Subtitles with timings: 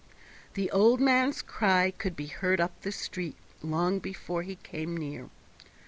[0.55, 5.29] The old man's cry could be heard up the street long before he came near.